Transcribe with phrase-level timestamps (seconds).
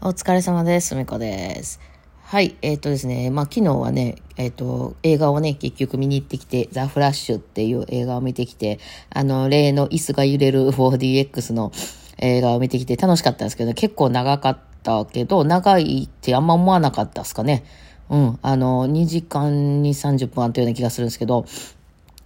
[0.00, 0.94] お疲れ様です。
[0.94, 1.80] みこです。
[2.22, 8.78] はい、えっ、とですね、まあ昨日はね、えっ、と、映画をね、結局見に行ってきて、ザ・フラッシュっていう映画を見てきて、
[9.10, 11.72] あの、例の椅子が揺れる 4DX の
[12.18, 17.64] 映画を見てきて楽しかったんですけど、結構長かったけど、長いってあんま思わなかったですかね。
[18.08, 21.44] うん、あの、2時間に30分あったような気がするんですけど、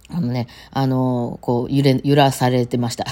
[0.09, 3.05] あのね、あの、こう、揺れ、揺らされてました。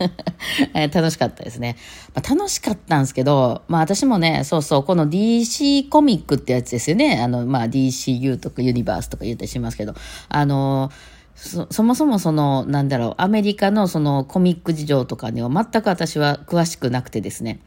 [0.74, 1.76] え楽しかったですね。
[2.14, 7.20] まあ、楽しかったんですけど、まあ私もね、そうそう、この DC コミックってやつですよね。
[7.20, 9.94] あの、まあ DCU とかユニバースとか言ったりしますけど、
[10.28, 10.92] あの、
[11.34, 17.60] そそもそもその、なんだろう、アメリカのそのコミック事情とかには全く私は詳しくなくてですね。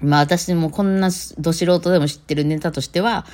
[0.00, 3.26] まあ私もこんなど素人でも知ってるネタとしては、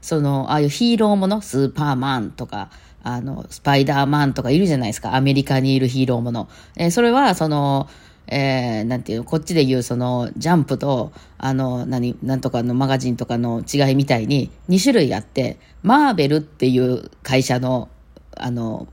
[0.00, 2.70] その、ああいうヒーローもの、スーパーマンとか、
[3.02, 5.14] あの、スパイダーマンとかいるじゃないですか。
[5.14, 6.48] アメリカにいるヒーローもの。
[6.76, 7.88] えーそれは、その、
[8.28, 17.88] えーなんていうの、こっちで言う、その、ジャンプと、あの、何、なんとかのマガジンとかの違いみたいに、2種類あって、マーベルっていう会社の、
[18.36, 18.88] あの、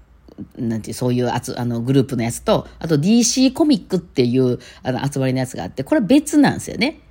[0.58, 7.02] なんていう、そういうあつあのグループのやつと、あと DC コミックっていうあの集まりのやつがあって、これ別なんですよね。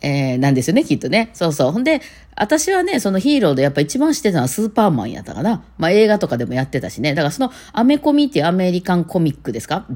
[0.00, 1.30] えーなんですよね、きっとね。
[1.34, 1.72] そうそう。
[1.72, 2.00] ほんで、
[2.36, 5.64] 私はね、そのヒーローでやっぱ一番知ってたのはスーパーマンやったかな。
[5.76, 7.14] まあ映画とかでもやってたしね。
[7.14, 9.86] だからそのアメコミっていうアメリカンコミックですか？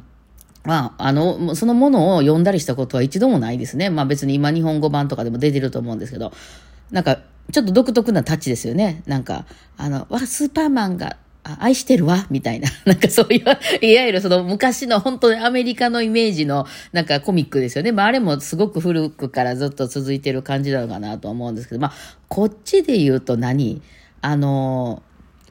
[0.64, 3.90] まあ、あの、そのものを読んだりしたことは一度もないですね。
[3.90, 6.32] まあ別に今日本語版とかでも出てると思うんですけど、
[6.92, 7.18] なんか、
[7.50, 9.02] ちょっと独特なタッチですよね。
[9.06, 9.44] なんか、
[9.76, 12.68] あの、わ、スーパーマンが、あ愛してるわ、みたいな。
[12.86, 17.92] なんかそういう、いわゆるその昔の本当にアメリカのイメージのなんかコミックですよね。
[17.92, 21.92] まああれもすごく古くからずっと続いてる感じなのかなと思うんですけど、まあ
[22.28, 23.82] こっちで言うと何？
[24.20, 25.02] あの、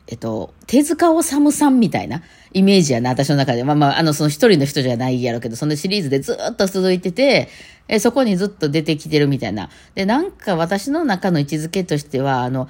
[0.08, 3.64] えっと、手塚治虫さんみたいなイメージやな、私の中で。
[3.64, 7.50] まあまあ、あの、その一人の人じゃないやろうけど、そのシリーズでずっと続いてて、
[7.88, 9.70] えそこにずっと出てきてるみたいな。
[9.96, 12.70] で、なんか私の中の位置づけとしては、あの、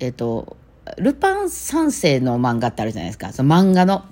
[0.00, 0.56] えっと、
[0.98, 3.32] ルパン三世の漫画ってあるじゃないですか。
[3.32, 4.04] その漫画の。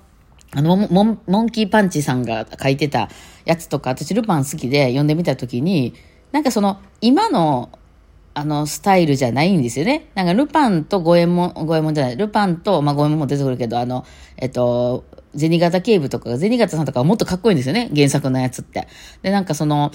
[0.51, 3.09] あの、モンモンキーパンチさんが書いてた
[3.45, 5.93] やつとか、私ルパン好きで読んでみたときに、
[6.31, 7.69] なんかその、今の、
[8.33, 10.09] あの、スタイルじゃないんですよね。
[10.13, 14.05] なんか、ルパンと五右衛門、五右衛門じゃない、ルパンと、まあ、五右衛門も出てくるけど、あの、
[14.37, 17.89] えっと、銭形警部とか、銭形さんとかはもっとかっこいいんですよね。
[17.95, 18.87] 原作のやつって。
[19.21, 19.91] で、なんかその、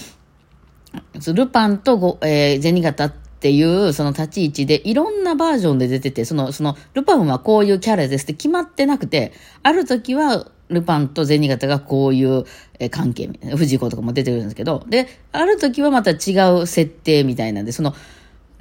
[1.33, 3.13] ルパンとご、えー、銭形
[3.43, 9.33] っていうその立ち位置でいろんなバージョンで出てて、その、その、ルパンはこういうキャラですって決まってなくて、
[9.65, 12.45] ある時は、ルパンと銭形がこういう
[12.93, 13.27] 関係、
[13.57, 17.97] 藤子とかも出てくるんですけど、で、ある時はまた違う設定みたいなんで、その、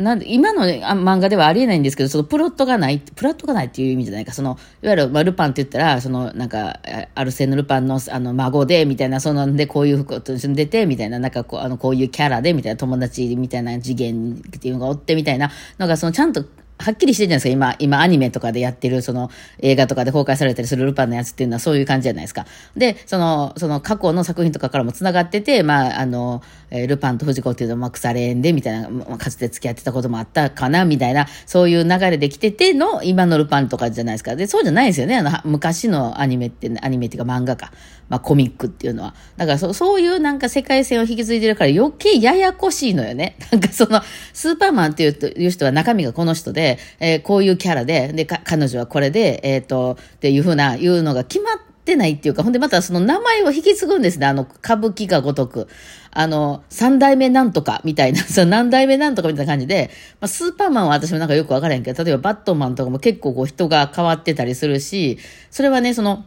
[0.01, 6.79] なんで、今の漫画ではありえないんですけど、そのプロットがない、プロットがないっていう意味じゃないか、その、いわゆる、まあ、ルパンって言ったら、その、なんか、
[7.16, 16.45] アルセーヌ・ルパンの、あの、孫で、みたいな、そのんで、こういうことに出て、みたいな、なんかこう、あの、こういうキャラで、みたいな、友達みたいな次元っていうのがおって、みたいなのが、その、ちゃんと、
[16.81, 17.50] はっきりしてるじゃないですか。
[17.50, 19.29] 今、今アニメとかでやってる、その
[19.59, 22.45] 映画とかで公開されたりするルパンのやつっていうのはそういう感じじゃないですか。
[22.75, 34.35] で、その、その過去の作品とかからも繋がってて、まあ、あの、えールパンと藤子っていうのは、まあ、腐れ縁で、みたいな、まあかつて付き合ってたこともあったかな、みたいな、そういう流れで来てての、今のルパンとかじゃないですか。
[34.35, 35.17] で、そうじゃないですよね。
[35.17, 37.71] あの、昔のアニメって、アニメっていうか漫画か。
[38.11, 39.15] まあ、コミックっていうのは。
[39.37, 43.38] だからそ、そういうなんか世界線を引き継いでるから余計ややこしいのよね。
[43.51, 44.01] なんかその、
[44.33, 54.28] スーパーマンっていう人は中身がこの人で、えーこういうキャラで、で、か彼女はこれで、えっ、と、っていうふうな、いうのが決まってないっていうか、ほんでまたその名前を引き継ぐんですね。
[54.28, 55.68] あの、歌舞伎がごとく。
[56.12, 65.18] あの、三代目なんとかみたいな、 その何代目なんとかみたいな感じで、まあ、スーパーマンは私もなんかよくわからへんけど、例えばバットマンとかも結構こう人が変わってたりするし、
[65.50, 66.25] それはね、その、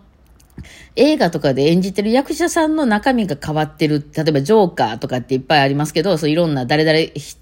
[0.97, 4.07] 映画とかで演じてる役者さんの中身が変わってる。
[4.17, 6.99] 例えばジョーカーとかっていっぱいありますけど、そういろんな誰々、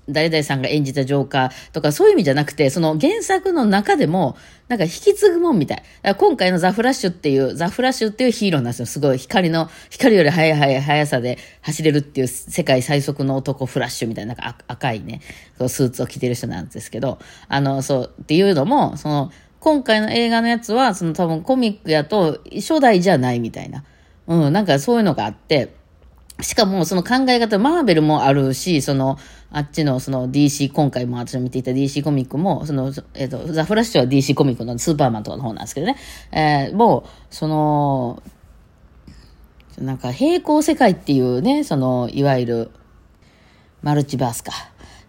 [0.09, 4.37] 誰々さんが演じたジョーカーとかそういう意味じゃなくて、その原作の中でも、
[4.69, 5.77] なんか引き継ぐもんみたい。
[5.77, 8.87] だから今回のザ・フラッシュっていう、ザ・フラッシュっていうヒーローなんですよ。
[8.87, 15.21] すごい光の、光より速い速い速さで走れるっていう世界最速の男フラッシュみたいな、なんか赤いね、
[15.69, 17.19] スーツを着てる人なんですけど、
[17.49, 19.31] あの、そう、っていうのも、その、
[19.63, 23.85] 今回の映画のやつは、その多分コミックやと初代じゃないみたいな。
[24.27, 25.73] うん、なんかそういうのがあって、
[26.41, 29.19] しかもその考え方、マーベルもあるし、その、
[29.53, 35.97] あっちのその DC、今回も私の見ていた DC コミックも、その、えっ、と、ザ・フラッシュは DC コミックのスーパーマンとかの方なんですけどね。
[36.33, 38.21] えーもう、その、
[39.79, 42.71] なんか平行世界っていうね、その、いわゆる、
[43.83, 44.51] マルチバースか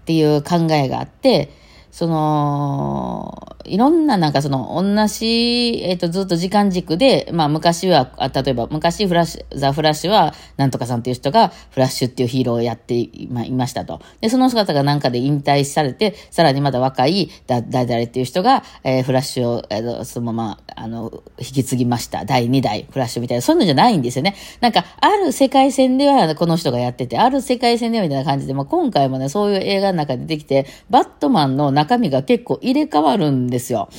[0.01, 1.62] っていう考えがあって、
[1.93, 14.01] その、いろんななんかその、同じ、えっ、と、ずっと時間軸で、まあ昔は、あ例えば昔フラッシュ、ザ・フラッシュは、なんとかさんっていう人が、フラッシュっていうヒーローをやっていまいましたと。
[14.21, 22.25] で、その姿がなんかで引退されて、さらにまだ若い、だ、誰々っていう人が、えー、フラッシュを、えー、そのまま、あの、引き継ぎました。
[22.25, 24.33] 第2代フラッシュみたいな、そういうのじゃないんですよね。
[24.61, 33.89] なんか、ある世界線ではこの人がやってて、ある世界線ではみたいな感じで、まあ今回もね、そういう映画の中でできて、バットマンの中中身が結構入れ替わるんですよ。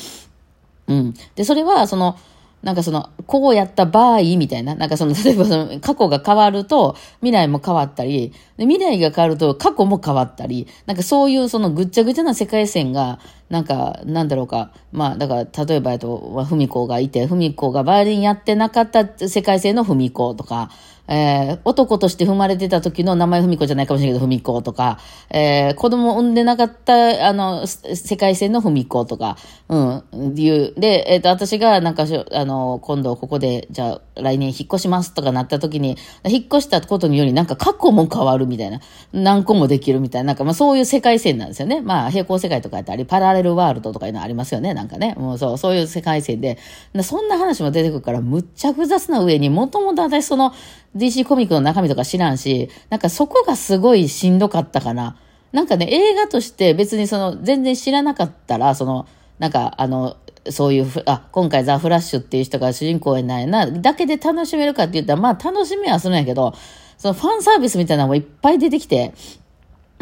[0.87, 1.15] うん。
[1.35, 2.17] で、それは、その、
[2.63, 13.19] なんかその、こうやった場合みたいな、なんかその、 例えばその、過去が変わると、未来も変わったり、で未来が変わると、過去も変わったり、なんかそういうそのぐっちゃぐちゃな世界線が、
[13.51, 20.71] なんか、なんだろうか、まあ、だから、例えば、えっと、ふみこがいて、ふみこがバイオリンやってなかった世界線のふみことか、
[21.07, 24.99] えー、男として踏まれてた時の名前ふみこじゃないかもしれないけど、ふみことか、
[25.31, 29.37] えー、子供を産んでなかった、あの、世界線のふみことか、
[29.69, 30.73] うん、いう。
[30.79, 38.81] で、えっ、ー、と、私が、なんかあの、今度ここで、じゃあ、来年引っ越しますとかなった時に、引っ越したことにより、なんか過去も変わるみたいな、
[39.13, 41.83] 何個もできるみたいな、なんかまあそういう世界線なんですよね。
[41.83, 45.15] まあ、平行世界とかやったり、パラレルワールドとかいうのありますよね、なんかね。
[45.19, 46.59] もうそう、そういう世界線で、
[47.03, 50.53] そんな話も出てくるから、むっちゃ複雑な上に、もともと私その、
[50.97, 55.17] DC コミックの中身とか知らんし、なんかそこがすごいしんどかったかな。
[55.53, 59.07] なんかね、映画として別にその、全然知らなかったら、その、
[59.39, 60.17] なんかあの、
[60.51, 66.55] そういう、あ、今回ザ・フラッシュっていう人が主人公にないな、だけで楽しめるかって言ったら、まあ楽しみはするんやけど、
[66.99, 69.15] そのファンサービスみたいなのもいっぱい出てきて、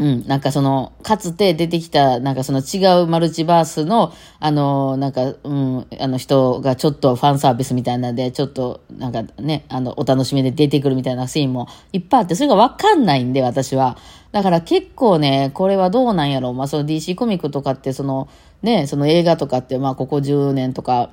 [0.02, 13.96] うん、なんかその、かつて出てきた、なんかその違うマルチバースの、あの、なんか、うん、あの人がちょっとファンサービスみたいなんで、ちょっと、なんかね、あの、お楽しみで出てくるみたいなシーンもいっぱいあって、それがわかんないんで、私は。
[14.32, 16.54] だから結構ね、これはどうなんやろう。
[16.54, 18.28] まあ、その DC コミックとかって、その、
[18.60, 21.10] ね、その映画とかって、まあ、ここ10年とか、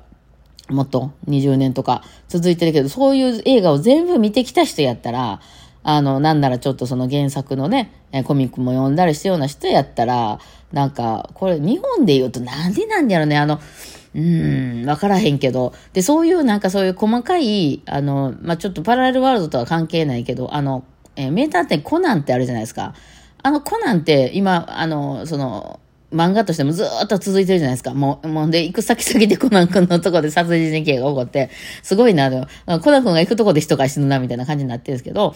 [0.68, 5.40] もっと20年とか続いてるけど、そういう映画を全部見てきた人やったら、
[5.82, 7.92] あの、なんならちょっとその原作のね、
[8.24, 10.38] コミックも読んだりしたような人やったら、
[10.72, 13.60] なんか、これ日本で言うとなんでなんだろうね、あの、
[14.14, 15.72] うん、わからへんけど。
[15.92, 20.84] で、そういうなんかそういう細かい、あの、まあ、ちょっとパラレルワールドとは関係ないけど、あの、
[21.16, 22.94] えー、名探偵コナンってあるじゃないですか。
[23.42, 25.80] あのコナンって今、あの、その、
[26.12, 27.94] 漫画としてもずっと続いてるじゃないですか。
[27.94, 31.50] もう、もうで、行く先々でコナン君のとこで殺人事件が起こって、
[31.82, 35.34] すごいな、コナン君が行くとこで人が死ぬな、みたいな感じになってるんですけど、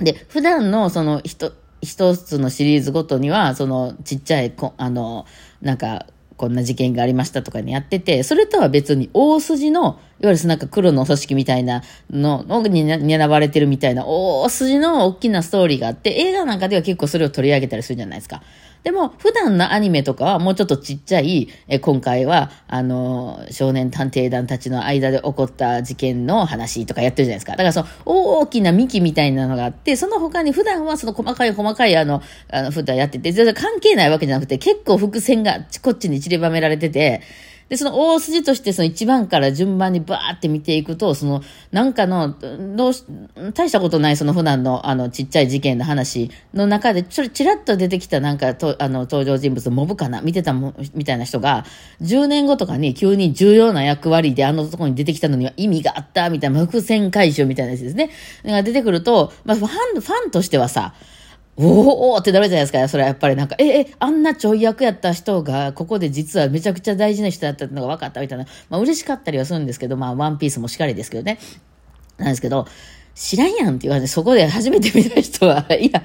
[0.00, 1.52] で、普段のその一、
[1.82, 5.26] 一つのシリーズごとには、そのちっちゃい、あの、
[5.60, 6.06] なんか、
[6.40, 18.42] こんな事件がありましたとかにやってて、それとは別に大筋の、いわゆるなんか黒の組織みたいなのに狙われてるみたいな大筋の大きなストーリーがあって、映画なんかでは結構それを取り上げたりするじゃないですか。
[18.82, 27.52] でも、普段のアニメとかはもうちょっとちっちゃい、え今回は、あの、少年探偵団たちの間で起こった事件の話とかやってるじゃないですか。
[27.52, 37.20] だからその、大きな幹みたいなのがあって、その他に普段はその細かい細かいあの、あの、普段やってて、全然関係ないわけじゃなくて、結構伏線がこっちに散りばめられてて、
[37.70, 41.40] で、その大筋としてその一番から順番にバーって見ていくと、その、
[41.70, 42.34] なんかの、
[42.76, 43.04] どうし、
[43.54, 50.20] 大したことないその普段のあのちっちゃい事件の話の中で、ちょ、ちらっと出てきたなんかと、あの、登場人物、モブかな？
[50.20, 51.64] 見てたも、みたいな人が、
[52.02, 56.28] 10年後とかに急に重要な役割であのとこに出てきたのには意味があった？
[56.28, 58.10] みたいな、伏線回収みたいなやつですね。
[58.44, 60.92] が出てくると、まあ、ファン、ファンとしてはさ、
[61.62, 62.88] おおってなるじゃないですか。
[62.88, 68.46] それはやっぱりなんか、え、え、あんなちょい役やった人が、ここで実はめちゃくちゃ大事な人だったのが分かったみたいな。
[68.70, 71.38] まあ嬉しかったりはするんですけど、まあワンピースもしかりですけどね。
[72.16, 72.66] なんですけど、
[73.14, 76.02] 知らんやんって言われて、そこで初めて見た人は、いや、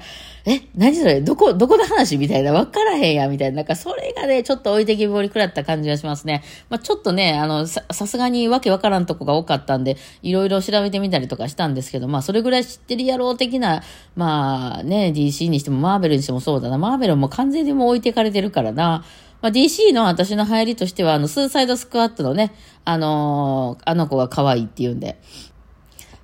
[0.48, 1.20] え、何それ？
[1.20, 2.16] どこ、どこの話？
[2.18, 3.56] みたいな、わからへんや、みたいな。
[3.56, 6.44] なんか、それがね、ちょっと置いてきぼりくらった感じがしますね。
[6.70, 13.82] まあ、ちょっとね、あの、さ、さすがにわけわからんとこが多かったんで、いろいろ調べてみたりとかしたんですけど、まあ、それぐらい知ってるやろう的な、
[14.14, 16.78] まあ、ね、DC にしてもマーベルにしてもそうだな。
[16.78, 19.04] マーベルも完全にもう置いてかれてるからな。
[19.42, 25.18] まあ、DC の私の流行りとしては、あの、スーサイドスクワットのね、あのー、あの子が可愛いって言うんで、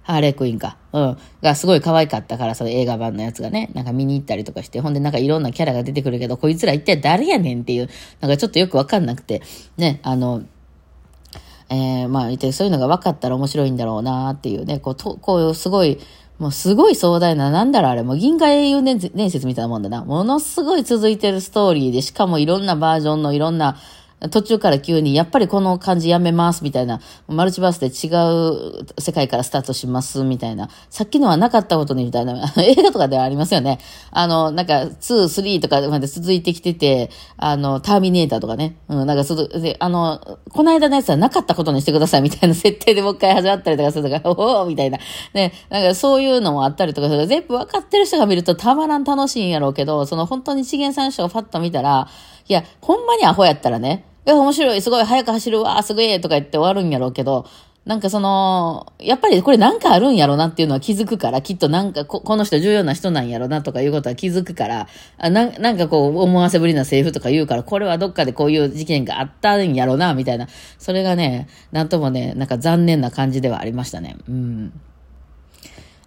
[0.02, 0.76] ハーレークイーンか。
[0.92, 1.18] うん。
[1.42, 7.88] がすごい可愛かったから、その映画版のやつがね、なんか見に行ったりとかして、ほんでなんかいろんなキャラが出てくるけど、こいつら一体誰やねんっていう、
[8.20, 9.42] なんかちょっとよくわかんなくて、
[9.76, 10.42] ね、あの、
[11.68, 15.98] えー、まあ、一体そういうのが分かったら面白いんだろうなっていうね、こう、とこういうすごい、
[16.38, 20.04] もうすごい壮大な、なんだろうあれ、もう銀河英雄伝説みたいなもんだな。
[20.04, 23.76] ものすごい続いてるストーリーで、しかもいろんなバージョンのいろんな、
[24.30, 28.10] 途中から急に、やっぱりこの感じやめますみたいな、マルチバースで違
[28.80, 33.78] う世界からスタートしますみたいな、さっきのはなかったことにみたいな、 映画とかではありますよね。
[34.10, 44.98] あの、なんか、2、3とかまで続いてきてて、あの、ターミネーターとかね、うん、なんかそで、あの、この間のやつはなかったことにしてくださいみたいな 設定でもう一回始まったりとかするとか、 おおみたいな。
[45.34, 52.08] ね、なんかそういうのもあったりとかする全部分かってる人が見るとたまらん楽しいんやろうけど、その本当に資源三章をファッと見たら、
[52.48, 57.44] いや、ほんまにアホやったらね、いや、面白い、すごい、早く走るわ、すごい、とか言って終わるんやろうけど、
[57.84, 64.86] なんかその、やっぱりこれなんかあるんやろなっていうのは気づくから、きっとなんかこ、この人重要な人なんやろなとかいうことは気づくから、
[65.18, 70.46] あななんかこう、思わせぶりなセリフとか言うから、これはどっかでこういう事件があったんやろな、みたいな。
[70.78, 74.16] それがね、なんともね、なんか残念な感じではありましたね。
[74.28, 74.72] うん。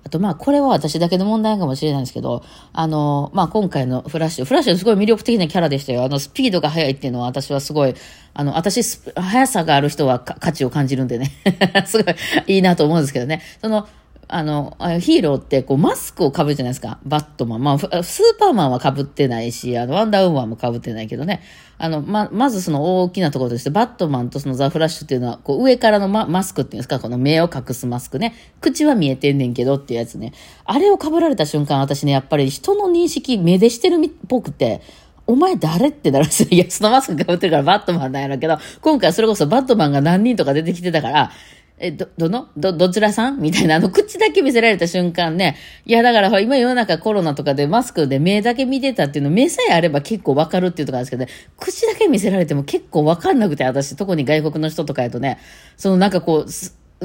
[0.05, 2.43] あとまあこれは私だけの問題かもしれないんですけど、
[2.73, 6.03] あの、まあ今回のフラッシュ、フラッシュすごい魅力的なキャラでしたよ。
[6.03, 7.95] あのスピードが速いっていうのは私はすごい、
[8.35, 8.83] あの、私、
[9.15, 11.31] 速さがある人は価値を感じるんでね。
[11.87, 13.41] すごいいいなと思うんですけどね。
[13.59, 13.87] その、
[14.27, 16.99] あの、ヒーローってこうマスクを被るじゃないですか。
[17.05, 17.63] バットマン。
[17.63, 21.41] まあ、スーパーマンは被ってないし、あの、ワンダーウーマンも被ってないけどね。
[21.77, 28.33] あの、ま、まずその大きなところとして、バットマンとそのザ・フラッシュっていうのは、こう上からのママスクっていうんですか、この目を隠すマスクね。
[28.61, 30.33] 口は見えてんねんけどっていうやつね。
[30.63, 34.81] あれを被られた瞬間、私ね、やっぱり人の認識、目でしてるっぽくて、
[35.27, 36.49] お前誰ってなるんですよ。
[36.51, 41.31] いや、そのマスク被ってるからバットマンなんやろうけど、今回それこそバットマンが何人とか出てきてたから、
[41.77, 42.47] え、ど、どの？
[42.55, 43.41] ど、どちらさん？
[43.41, 45.57] みたいな、あの、口だけ見せられた瞬間ね。
[45.85, 55.37] いや、だから、今世の中コロナとかでマスクで目だけ見てたっていうの、目さえあれば結構わかるっていうとこあるんですけどね、口だけ見せられても結構わかんなくて、私、特に外国の人とかやとね、
[55.75, 56.49] そのなんかこう、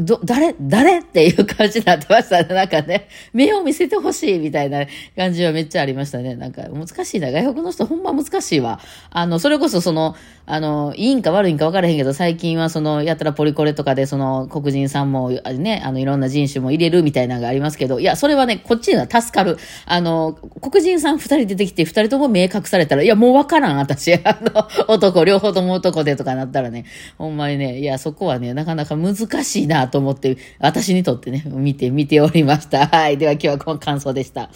[0.03, 2.55] ど、誰誰っていう感じになってましたね。
[2.55, 6.35] なんかね、目を見せてほしいみたいな感じはめっちゃありましたね。
[6.35, 7.31] なんか難しいな。
[7.31, 8.81] 外国の人ほんま難しいわ。
[9.11, 10.15] あの、それこそその、
[10.47, 19.59] あの、いいんか悪いんか分からへんけど、最近はその、やったらポリコレとかで、その、黒人さんも、ね、あの、いろんな人種も入れるみたいなのがありますけど、いや、それはね、こっちには助かる。
[19.87, 24.13] あの、黒人さん二人出てきて、二人とも目隠されたら、いや、もう分からん、私。
[24.15, 26.85] あの、男、両方とも男でとかなったらね、
[27.17, 29.15] ほんまにね、いや、そこはね、なかなか難
[29.45, 32.87] しいなと思って、私にとってね、見て、見ておりました。
[32.87, 33.19] はい。
[33.19, 34.51] では今日はこの感想でした。